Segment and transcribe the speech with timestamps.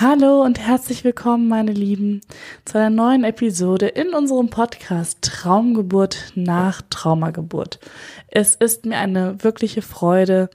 [0.00, 2.22] Hallo und herzlich willkommen, meine Lieben,
[2.64, 7.80] zu einer neuen Episode in unserem Podcast Traumgeburt nach Traumageburt.
[8.26, 10.48] Es ist mir eine wirkliche Freude,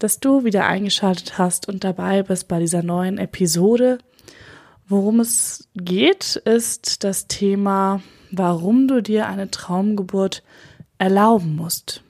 [0.00, 3.98] dass du wieder eingeschaltet hast und dabei bist bei dieser neuen Episode.
[4.88, 8.02] Worum es geht, ist das Thema,
[8.32, 10.42] warum du dir eine Traumgeburt
[10.98, 12.02] erlauben musst.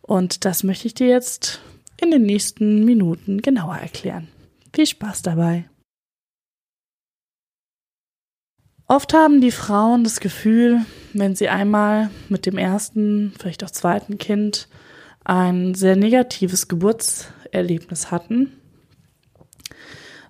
[0.00, 1.60] Und das möchte ich dir jetzt
[2.00, 4.28] in den nächsten Minuten genauer erklären.
[4.76, 5.70] Viel Spaß dabei.
[8.86, 10.84] Oft haben die Frauen das Gefühl,
[11.14, 14.68] wenn sie einmal mit dem ersten, vielleicht auch zweiten Kind
[15.24, 18.52] ein sehr negatives Geburtserlebnis hatten,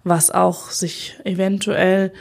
[0.05, 2.13] was auch sich eventuell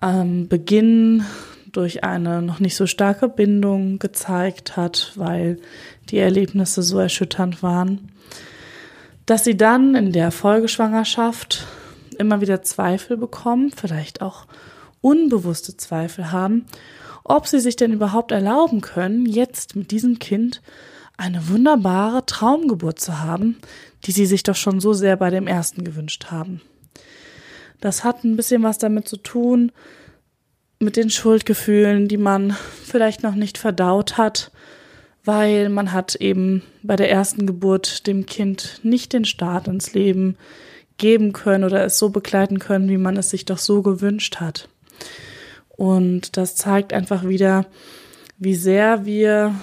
[0.00, 1.26] am Beginn
[1.72, 5.58] durch eine noch nicht so starke Bindung gezeigt hat, weil
[6.08, 8.12] die Erlebnisse so erschütternd waren,
[9.26, 11.66] dass sie dann in der Folgeschwangerschaft
[12.18, 14.46] immer wieder Zweifel bekommen, vielleicht auch
[15.00, 16.66] unbewusste Zweifel haben,
[17.24, 20.62] ob sie sich denn überhaupt erlauben können, jetzt mit diesem Kind
[21.16, 23.58] eine wunderbare Traumgeburt zu haben,
[24.04, 26.60] die sie sich doch schon so sehr bei dem ersten gewünscht haben.
[27.80, 29.72] Das hat ein bisschen was damit zu tun,
[30.78, 34.52] mit den Schuldgefühlen, die man vielleicht noch nicht verdaut hat,
[35.26, 40.36] weil man hat eben bei der ersten Geburt dem Kind nicht den Start ins Leben
[40.98, 44.68] geben können oder es so begleiten können, wie man es sich doch so gewünscht hat.
[45.76, 47.66] Und das zeigt einfach wieder,
[48.38, 49.54] wie sehr wir,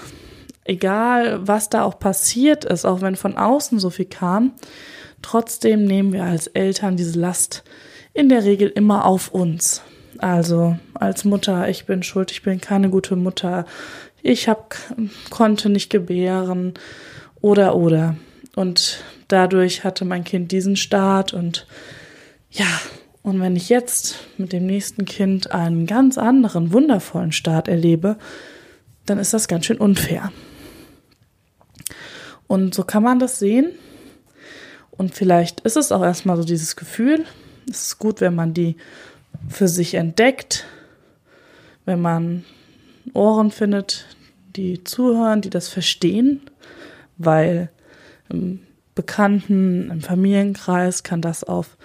[0.65, 4.51] egal was da auch passiert ist, auch wenn von außen so viel kam,
[5.21, 7.63] trotzdem nehmen wir als Eltern diese Last
[8.13, 9.81] in der Regel immer auf uns.
[10.19, 13.65] Also als Mutter, ich bin schuld, ich bin keine gute Mutter,
[14.23, 14.75] ich hab,
[15.29, 16.73] konnte nicht gebären
[17.41, 18.15] oder oder.
[18.55, 21.67] Und dadurch hatte mein Kind diesen Start und
[22.49, 22.65] ja,
[23.21, 28.17] und wenn ich jetzt mit dem nächsten Kind einen ganz anderen, wundervollen Start erlebe,
[29.05, 30.31] dann ist das ganz schön unfair.
[32.47, 33.71] Und so kann man das sehen.
[34.91, 37.25] Und vielleicht ist es auch erstmal so dieses Gefühl.
[37.69, 38.75] Es ist gut, wenn man die
[39.49, 40.65] für sich entdeckt,
[41.85, 42.45] wenn man
[43.13, 44.05] Ohren findet,
[44.55, 46.41] die zuhören, die das verstehen,
[47.17, 47.69] weil
[48.29, 48.61] im
[48.95, 51.77] Bekannten, im Familienkreis kann das auf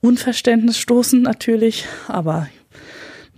[0.00, 2.48] Unverständnis stoßen natürlich, aber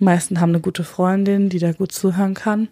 [0.01, 2.69] die meisten haben eine gute Freundin, die da gut zuhören kann,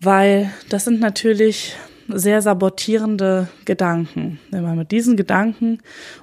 [0.00, 1.76] weil das sind natürlich
[2.08, 4.38] sehr sabotierende Gedanken.
[4.50, 5.78] Wenn man mit diesen Gedanken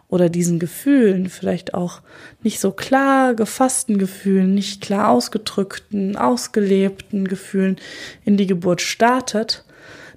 [0.08, 2.02] oder diesen Gefühlen, vielleicht auch
[2.44, 7.78] nicht so klar gefassten Gefühlen, nicht klar ausgedrückten, ausgelebten Gefühlen
[8.26, 9.66] in die Geburt startet,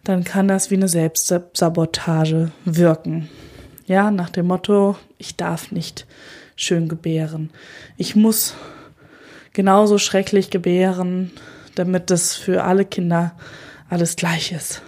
[0.04, 3.28] dann kann das wie eine Selbstsabotage wirken.
[3.86, 6.06] Ja, nach dem Motto, ich darf nicht
[6.56, 7.50] schön gebären.
[7.96, 8.54] Ich muss
[9.52, 11.30] genauso schrecklich gebären,
[11.74, 13.34] damit das für alle Kinder
[13.88, 14.82] alles gleich ist.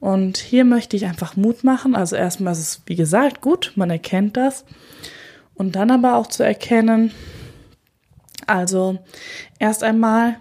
[0.00, 1.94] Und hier möchte ich einfach Mut machen.
[1.94, 4.64] Also erstmal ist es, wie gesagt, gut, man erkennt das.
[5.54, 7.12] Und dann aber auch zu erkennen,
[8.46, 8.98] also
[9.58, 10.38] erst einmal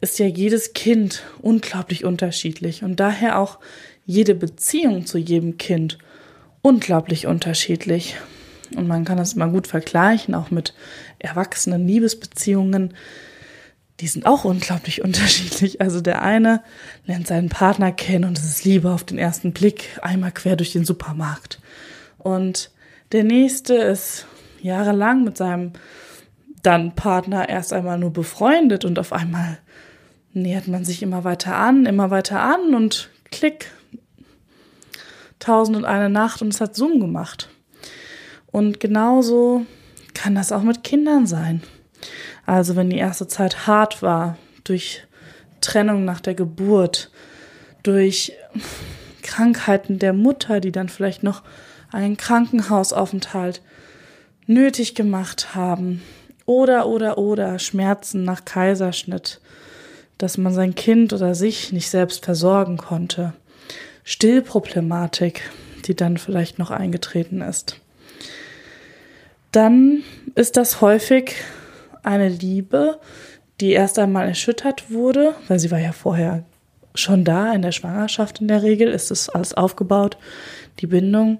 [0.00, 3.58] ist ja jedes Kind unglaublich unterschiedlich und daher auch
[4.06, 5.98] jede Beziehung zu jedem Kind
[6.62, 8.16] unglaublich unterschiedlich.
[8.74, 10.74] Und man kann das immer gut vergleichen, auch mit
[11.18, 12.94] erwachsenen Liebesbeziehungen
[14.00, 15.80] die sind auch unglaublich unterschiedlich.
[15.80, 16.62] Also der eine
[17.06, 20.72] lernt seinen Partner kennen und es ist Liebe auf den ersten Blick, einmal quer durch
[20.72, 21.60] den Supermarkt.
[22.18, 22.70] Und
[23.12, 24.26] der nächste ist
[24.60, 25.72] jahrelang mit seinem
[26.62, 29.58] dann Partner erst einmal nur befreundet und auf einmal
[30.32, 33.70] nähert man sich immer weiter an, immer weiter an und klick.
[35.38, 37.48] Tausend und eine Nacht und es hat Zoom gemacht.
[38.50, 39.66] Und genauso
[40.14, 41.62] kann das auch mit Kindern sein.
[42.48, 45.02] Also wenn die erste Zeit hart war, durch
[45.60, 47.10] Trennung nach der Geburt,
[47.82, 48.32] durch
[49.20, 51.42] Krankheiten der Mutter, die dann vielleicht noch
[51.92, 53.60] einen Krankenhausaufenthalt
[54.46, 56.00] nötig gemacht haben,
[56.46, 59.42] oder oder oder Schmerzen nach Kaiserschnitt,
[60.16, 63.34] dass man sein Kind oder sich nicht selbst versorgen konnte,
[64.04, 65.42] Stillproblematik,
[65.84, 67.76] die dann vielleicht noch eingetreten ist.
[69.52, 70.02] Dann
[70.34, 71.34] ist das häufig
[72.02, 73.00] eine Liebe,
[73.60, 76.44] die erst einmal erschüttert wurde, weil sie war ja vorher
[76.94, 80.16] schon da in der Schwangerschaft in der Regel, ist es alles aufgebaut,
[80.80, 81.38] die Bindung.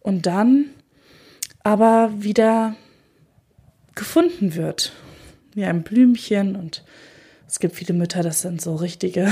[0.00, 0.66] Und dann
[1.62, 2.74] aber wieder
[3.94, 4.92] gefunden wird,
[5.54, 6.56] wie ein Blümchen.
[6.56, 6.84] Und
[7.46, 9.28] es gibt viele Mütter, das sind so richtige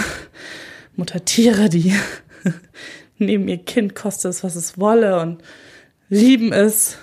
[0.96, 1.94] Muttertiere, die
[3.18, 5.42] neben ihr Kind kostet es, was es wolle und
[6.08, 6.98] lieben es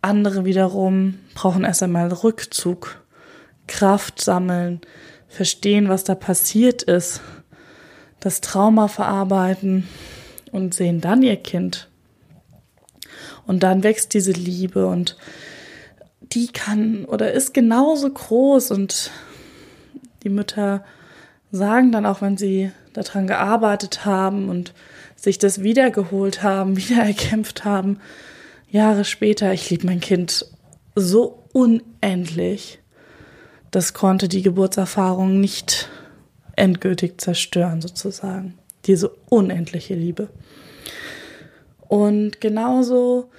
[0.00, 3.02] Andere wiederum brauchen erst einmal Rückzug,
[3.66, 4.80] Kraft sammeln,
[5.28, 7.20] verstehen, was da passiert ist,
[8.20, 9.88] das Trauma verarbeiten
[10.52, 11.88] und sehen dann ihr Kind.
[13.46, 15.16] Und dann wächst diese Liebe und
[16.20, 19.10] die kann oder ist genauso groß und
[20.22, 20.84] die Mütter
[21.50, 24.74] sagen dann auch, wenn sie daran gearbeitet haben und
[25.16, 28.00] sich das wiedergeholt haben, wiedererkämpft haben,
[28.70, 30.46] Jahre später, ich liebe mein Kind
[30.94, 32.80] so unendlich.
[33.70, 35.88] Das konnte die Geburtserfahrung nicht
[36.56, 38.58] endgültig zerstören, sozusagen.
[38.84, 40.28] Diese unendliche Liebe.
[41.88, 43.30] Und genauso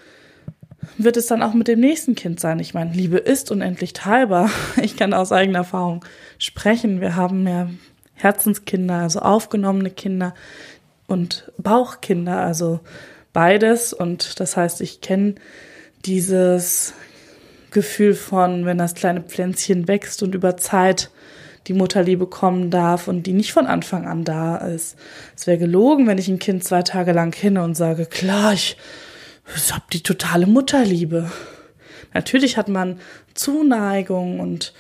[0.98, 2.60] wird es dann auch mit dem nächsten Kind sein.
[2.60, 4.50] Ich meine, Liebe ist unendlich teilbar.
[4.82, 6.04] Ich kann aus eigener Erfahrung
[6.40, 7.02] sprechen.
[7.02, 7.70] Wir haben ja
[8.16, 10.34] Herzenskinder, also aufgenommene Kinder
[11.08, 12.80] und Bauchkinder, also
[13.34, 13.94] beides.
[13.94, 15.36] Und das heißt, ich kenne
[16.06, 16.94] dieses
[17.72, 21.12] Gefühl von, wenn das kleine Pflänzchen wächst und über Zeit
[21.68, 24.98] die Mutterliebe kommen darf und die nicht von Anfang an da ist.
[25.36, 28.76] Es wäre gelogen, wenn ich ein Kind zwei Tage lang kenne und sage, klar, ich,
[29.56, 31.30] ich habe die totale Mutterliebe.
[32.14, 33.00] Natürlich hat man
[33.36, 34.74] Zuneigung und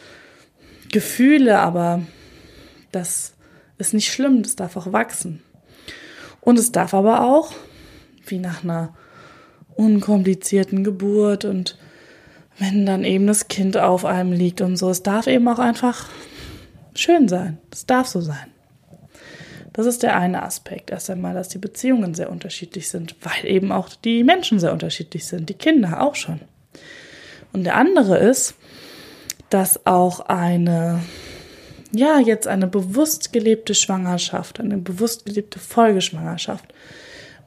[0.91, 2.01] Gefühle, aber
[2.91, 3.33] das
[3.77, 5.43] ist nicht schlimm, das darf auch wachsen.
[6.41, 7.53] Und es darf aber auch,
[8.31, 8.93] wie nach einer
[9.75, 11.77] unkomplizierten Geburt und
[12.57, 16.09] wenn dann eben das Kind auf einem liegt und so, es darf eben auch einfach
[16.93, 17.57] schön sein.
[17.71, 18.51] Es darf so sein.
[19.71, 20.91] Das ist der eine Aspekt.
[20.91, 25.25] Erst einmal, dass die Beziehungen sehr unterschiedlich sind, weil eben auch die Menschen sehr unterschiedlich
[25.25, 26.41] sind, die Kinder auch schon.
[27.53, 28.55] Und der andere ist,
[29.49, 31.01] dass auch eine,
[31.91, 36.73] ja, jetzt eine bewusst gelebte Schwangerschaft, eine bewusst gelebte Folgeschwangerschaft,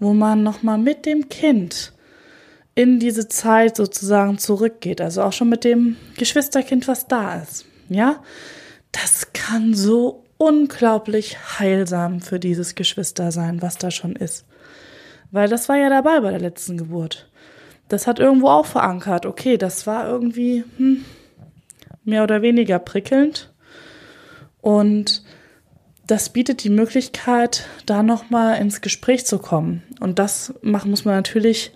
[0.01, 1.93] wo man nochmal mit dem Kind
[2.75, 7.67] in diese Zeit sozusagen zurückgeht, also auch schon mit dem Geschwisterkind, was da ist.
[7.89, 8.23] Ja,
[8.93, 14.47] das kann so unglaublich heilsam für dieses Geschwister sein, was da schon ist.
[15.31, 17.31] Weil das war ja dabei bei der letzten Geburt.
[17.89, 19.27] Das hat irgendwo auch verankert.
[19.27, 21.05] Okay, das war irgendwie hm,
[22.05, 23.53] mehr oder weniger prickelnd.
[24.61, 25.23] Und
[26.13, 29.83] das bietet die Möglichkeit, da nochmal ins Gespräch zu kommen.
[29.99, 31.73] Und das machen, muss man natürlich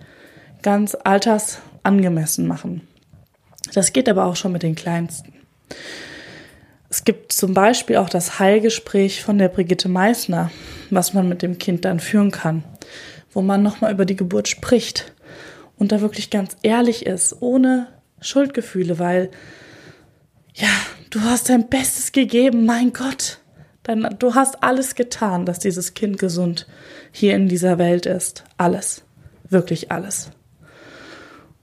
[0.61, 2.87] ganz altersangemessen machen.
[3.73, 5.33] Das geht aber auch schon mit den Kleinsten.
[6.87, 10.51] Es gibt zum Beispiel auch das Heilgespräch von der Brigitte Meissner,
[10.91, 12.63] was man mit dem Kind dann führen kann,
[13.31, 15.15] wo man nochmal über die Geburt spricht
[15.79, 17.87] und da wirklich ganz ehrlich ist, ohne
[18.21, 19.31] Schuldgefühle, weil
[20.53, 20.69] ja,
[21.09, 23.39] du hast dein Bestes gegeben, mein Gott.
[23.87, 26.67] Dein, du hast alles getan, dass dieses Kind gesund
[27.11, 28.43] hier in dieser Welt ist.
[28.57, 29.03] Alles.
[29.49, 30.29] Wirklich alles.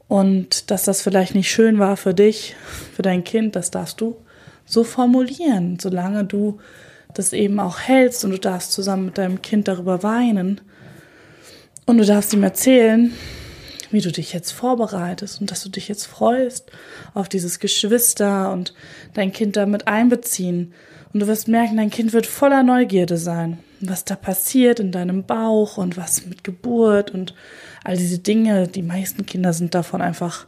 [0.08, 2.56] Und dass das vielleicht nicht schön war für dich,
[2.94, 4.16] für dein Kind, das darfst du
[4.64, 6.58] so formulieren, solange du
[7.12, 10.62] das eben auch hältst und du darfst zusammen mit deinem Kind darüber weinen
[11.86, 13.12] und du darfst ihm erzählen,
[13.90, 16.70] wie du dich jetzt vorbereitest und dass du dich jetzt freust
[17.12, 18.74] auf dieses Geschwister und
[19.12, 20.72] dein Kind damit einbeziehen.
[21.14, 25.22] Und du wirst merken, dein Kind wird voller Neugierde sein, was da passiert in deinem
[25.22, 27.34] Bauch und was mit Geburt und
[27.84, 28.66] all diese Dinge.
[28.66, 30.46] Die meisten Kinder sind davon einfach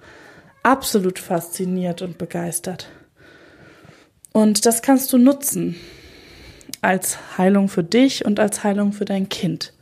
[0.64, 2.88] absolut fasziniert und begeistert.
[4.32, 5.76] Und das kannst du nutzen
[6.82, 9.72] als Heilung für dich und als Heilung für dein Kind.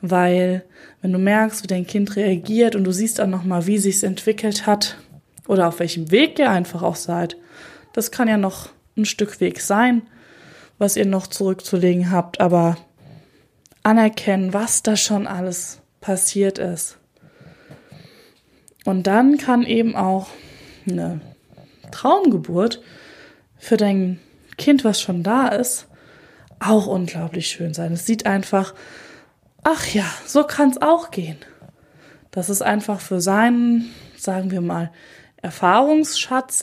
[0.00, 0.64] Weil
[1.02, 4.66] wenn du merkst, wie dein Kind reagiert und du siehst auch nochmal, wie sich's entwickelt
[4.66, 4.96] hat
[5.46, 7.36] oder auf welchem Weg ihr einfach auch seid,
[7.92, 10.02] das kann ja noch ein Stück Weg sein,
[10.78, 12.76] was ihr noch zurückzulegen habt, aber
[13.82, 16.98] anerkennen, was da schon alles passiert ist.
[18.84, 20.28] Und dann kann eben auch
[20.88, 21.20] eine
[21.90, 22.82] Traumgeburt
[23.56, 24.20] für dein
[24.58, 25.86] Kind, was schon da ist,
[26.60, 27.92] auch unglaublich schön sein.
[27.92, 28.74] Es sieht einfach,
[29.62, 31.38] ach ja, so kann es auch gehen.
[32.30, 34.90] Das ist einfach für seinen, sagen wir mal,
[35.40, 36.62] Erfahrungsschatz,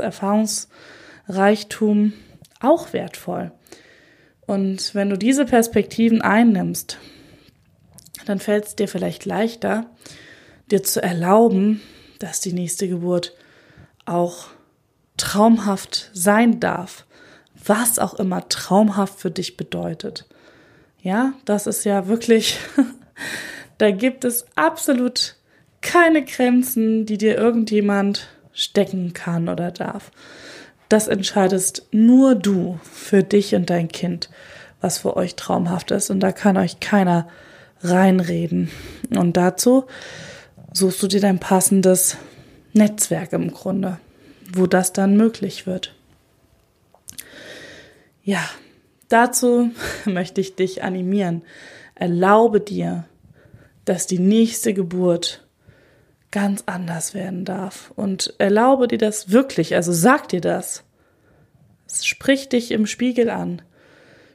[1.27, 2.13] Erfahrungsreichtum
[2.59, 3.51] auch wertvoll.
[4.45, 6.97] Und wenn du diese Perspektiven einnimmst,
[8.25, 9.89] dann fällt es dir vielleicht leichter,
[10.69, 11.81] dir zu erlauben,
[12.19, 13.33] dass die nächste Geburt
[14.05, 14.47] auch
[15.17, 17.05] traumhaft sein darf,
[17.65, 20.27] was auch immer traumhaft für dich bedeutet.
[21.01, 22.59] Ja, das ist ja wirklich,
[23.77, 25.35] da gibt es absolut
[25.81, 30.11] keine Grenzen, die dir irgendjemand stecken kann oder darf.
[30.91, 34.29] Das entscheidest nur du für dich und dein Kind,
[34.81, 36.09] was für euch traumhaft ist.
[36.09, 37.29] Und da kann euch keiner
[37.81, 38.69] reinreden.
[39.15, 39.85] Und dazu
[40.73, 42.17] suchst du dir dein passendes
[42.73, 43.99] Netzwerk im Grunde,
[44.53, 45.95] wo das dann möglich wird.
[48.21, 48.43] Ja,
[49.07, 49.71] dazu
[50.05, 51.43] möchte ich dich animieren.
[51.95, 53.05] Erlaube dir,
[53.85, 55.47] dass die nächste Geburt
[56.31, 57.91] ganz anders werden darf.
[57.95, 60.83] Und erlaube dir das wirklich, also sag dir das.
[61.91, 63.61] Sprich dich im Spiegel an.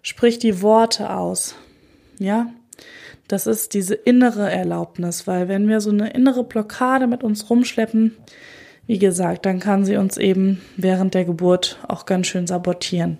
[0.03, 1.57] Sprich die Worte aus.
[2.19, 2.53] Ja?
[3.29, 8.17] Das ist diese innere Erlaubnis, weil wenn wir so eine innere Blockade mit uns rumschleppen,
[8.87, 13.19] wie gesagt, dann kann sie uns eben während der Geburt auch ganz schön sabotieren.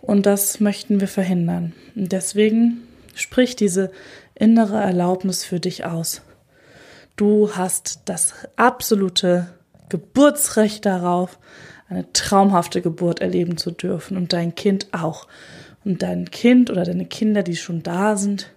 [0.00, 1.74] Und das möchten wir verhindern.
[1.94, 2.82] Und deswegen
[3.14, 3.92] sprich diese
[4.34, 6.22] innere Erlaubnis für dich aus.
[7.16, 9.48] Du hast das absolute
[9.88, 11.38] Geburtsrecht darauf,
[11.88, 15.28] eine traumhafte Geburt erleben zu dürfen und dein Kind auch.
[15.84, 18.52] Und dein Kind oder deine Kinder, die schon da sind,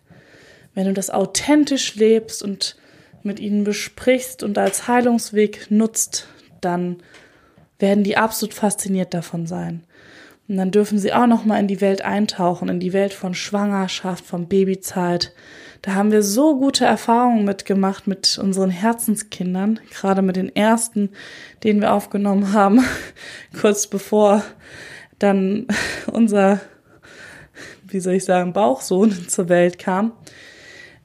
[0.74, 2.75] wenn du das authentisch lebst und
[3.24, 6.27] mit ihnen besprichst und als Heilungsweg nutzt,
[6.62, 6.97] dann
[7.79, 9.83] werden die absolut fasziniert davon sein.
[10.47, 13.33] Und dann dürfen sie auch noch mal in die Welt eintauchen, in die Welt von
[13.33, 15.33] Schwangerschaft, von Babyzeit.
[15.85, 21.11] Da haben wir so gute Erfahrungen mitgemacht mit unseren Herzenskindern, gerade mit den ersten,
[21.63, 22.83] den wir aufgenommen haben,
[23.61, 24.41] kurz bevor
[25.19, 25.67] dann
[26.11, 26.59] unser,
[27.87, 30.13] wie soll ich sagen, Bauchsohn zur Welt kam.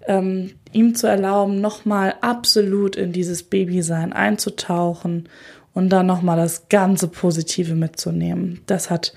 [0.07, 5.29] Ähm, ihm zu erlauben, nochmal absolut in dieses Babysein einzutauchen
[5.75, 8.63] und dann nochmal das ganze Positive mitzunehmen.
[8.65, 9.13] Das hat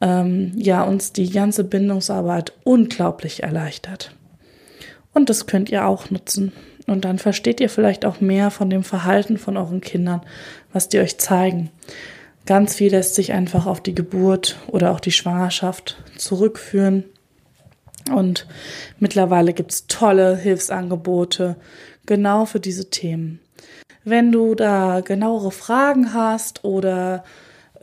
[0.00, 4.14] ähm, ja uns die ganze Bindungsarbeit unglaublich erleichtert.
[5.14, 6.52] Und das könnt ihr auch nutzen.
[6.86, 10.20] Und dann versteht ihr vielleicht auch mehr von dem Verhalten von euren Kindern,
[10.72, 11.70] was die euch zeigen.
[12.46, 17.04] Ganz viel lässt sich einfach auf die Geburt oder auch die Schwangerschaft zurückführen.
[18.12, 18.46] Und
[18.98, 21.56] mittlerweile gibt's tolle Hilfsangebote
[22.04, 23.40] genau für diese Themen.
[24.04, 27.24] Wenn du da genauere Fragen hast oder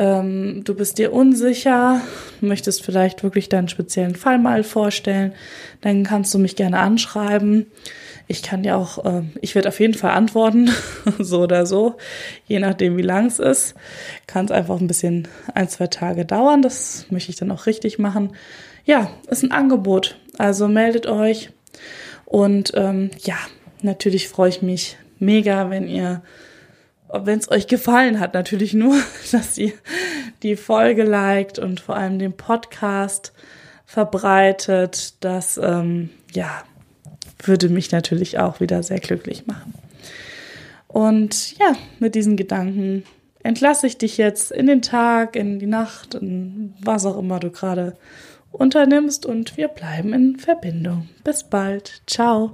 [0.01, 2.01] ähm, du bist dir unsicher,
[2.41, 5.33] möchtest vielleicht wirklich deinen speziellen Fall mal vorstellen,
[5.81, 7.67] dann kannst du mich gerne anschreiben.
[8.27, 10.71] Ich kann dir auch, äh, ich werde auf jeden Fall antworten,
[11.19, 11.97] so oder so,
[12.47, 13.75] je nachdem wie lang es ist.
[14.25, 17.99] Kann es einfach ein bisschen ein, zwei Tage dauern, das möchte ich dann auch richtig
[17.99, 18.31] machen.
[18.85, 21.51] Ja, ist ein Angebot, also meldet euch
[22.25, 23.37] und ähm, ja,
[23.83, 26.23] natürlich freue ich mich mega, wenn ihr,
[27.13, 28.95] wenn es euch gefallen hat, natürlich nur,
[29.31, 29.73] dass ihr
[30.43, 33.33] die Folge liked und vor allem den Podcast
[33.85, 35.15] verbreitet.
[35.23, 36.63] Das, ähm, ja,
[37.43, 39.73] würde mich natürlich auch wieder sehr glücklich machen.
[40.87, 43.03] Und ja, mit diesen Gedanken
[43.43, 47.49] entlasse ich dich jetzt in den Tag, in die Nacht, in was auch immer du
[47.49, 47.95] gerade
[48.51, 51.07] unternimmst und wir bleiben in Verbindung.
[51.23, 52.01] Bis bald.
[52.07, 52.49] Ciao.